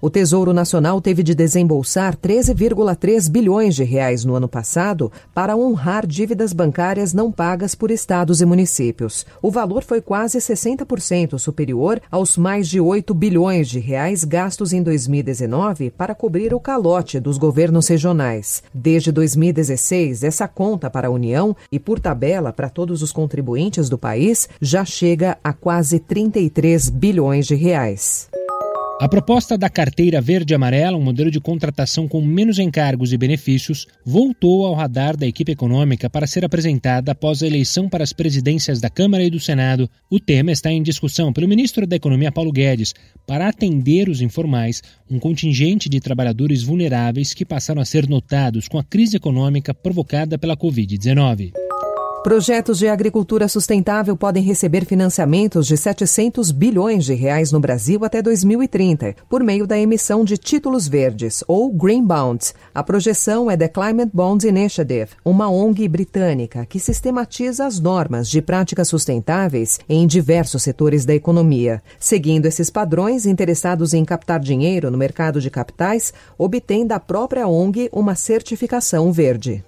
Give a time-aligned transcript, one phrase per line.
[0.00, 6.06] O Tesouro Nacional teve de desembolsar 13,3 bilhões de reais no ano passado para honrar
[6.06, 9.24] dívidas bancárias não pagas por estados e municípios.
[9.40, 14.82] O valor foi quase 60% superior aos mais de 8 bilhões de reais gastos em
[14.82, 18.62] 2019 para cobrir o calote dos governos regionais.
[18.74, 23.96] Desde 2016, essa conta para a União e por tabela para todos os contribuintes do
[23.96, 28.28] país já chega a quase 33 bilhões de reais.
[28.98, 34.64] A proposta da carteira verde-amarela, um modelo de contratação com menos encargos e benefícios, voltou
[34.64, 38.88] ao radar da equipe econômica para ser apresentada após a eleição para as presidências da
[38.88, 39.86] Câmara e do Senado.
[40.08, 42.94] O tema está em discussão pelo ministro da Economia Paulo Guedes
[43.26, 48.78] para atender os informais, um contingente de trabalhadores vulneráveis que passaram a ser notados com
[48.78, 51.65] a crise econômica provocada pela Covid-19.
[52.26, 58.20] Projetos de agricultura sustentável podem receber financiamentos de 700 bilhões de reais no Brasil até
[58.20, 62.52] 2030, por meio da emissão de títulos verdes, ou Green Bonds.
[62.74, 68.42] A projeção é da Climate Bonds Initiative, uma ONG britânica que sistematiza as normas de
[68.42, 71.80] práticas sustentáveis em diversos setores da economia.
[71.96, 77.88] Seguindo esses padrões, interessados em captar dinheiro no mercado de capitais obtêm da própria ONG
[77.92, 79.64] uma certificação verde.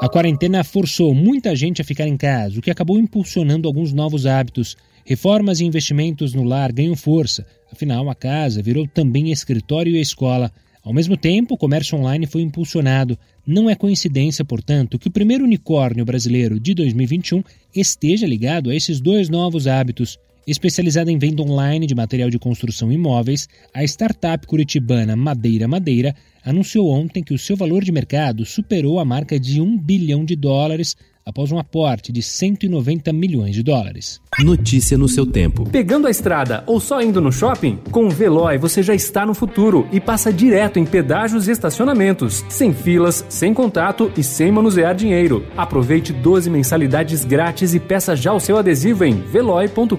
[0.00, 4.26] A quarentena forçou muita gente a ficar em casa, o que acabou impulsionando alguns novos
[4.26, 4.76] hábitos.
[5.04, 10.50] Reformas e investimentos no lar ganham força, afinal, a casa virou também escritório e escola.
[10.82, 13.16] Ao mesmo tempo, o comércio online foi impulsionado.
[13.46, 17.42] Não é coincidência, portanto, que o primeiro unicórnio brasileiro de 2021
[17.74, 20.18] esteja ligado a esses dois novos hábitos.
[20.46, 26.14] Especializada em venda online de material de construção e imóveis, a startup curitibana Madeira Madeira
[26.44, 30.36] anunciou ontem que o seu valor de mercado superou a marca de um bilhão de
[30.36, 30.94] dólares
[31.24, 34.20] após um aporte de 190 milhões de dólares.
[34.40, 35.68] Notícia no seu tempo.
[35.70, 37.78] Pegando a estrada ou só indo no shopping?
[37.90, 42.44] Com o Veloy você já está no futuro e passa direto em pedágios e estacionamentos,
[42.48, 45.46] sem filas, sem contato e sem manusear dinheiro.
[45.56, 49.94] Aproveite 12 mensalidades grátis e peça já o seu adesivo em veloy.com.br.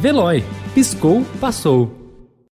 [0.00, 0.44] Veloy.
[0.74, 1.99] Piscou, passou.